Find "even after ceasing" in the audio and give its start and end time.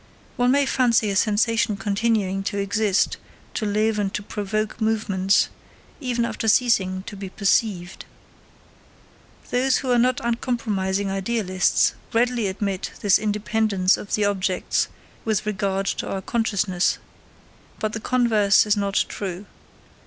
5.99-7.03